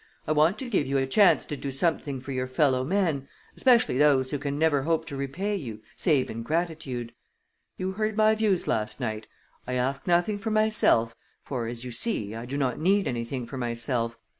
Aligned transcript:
I 0.25 0.31
want 0.31 0.57
to 0.57 0.67
give 0.67 0.87
you 0.87 0.97
a 0.97 1.05
chance 1.05 1.45
to 1.45 1.55
do 1.55 1.69
something 1.69 2.21
for 2.21 2.31
your 2.31 2.47
fellow 2.47 2.83
men, 2.83 3.27
especially 3.55 3.99
those 3.99 4.31
who 4.31 4.39
can 4.39 4.57
never 4.57 4.81
hope 4.81 5.05
to 5.05 5.15
repay 5.15 5.55
you 5.55 5.81
save 5.95 6.27
in 6.31 6.41
gratitude. 6.41 7.13
You 7.77 7.91
heard 7.91 8.17
my 8.17 8.33
views 8.33 8.65
last 8.67 8.99
night. 8.99 9.27
I 9.67 9.73
ask 9.73 10.07
nothing 10.07 10.39
for 10.39 10.49
myself, 10.49 11.15
for, 11.43 11.67
as 11.67 11.85
you 11.85 11.91
see, 11.91 12.33
I 12.33 12.47
do 12.47 12.57
not 12.57 12.79
need 12.79 13.07
anything 13.07 13.45
for 13.45 13.59
myself. 13.59 14.17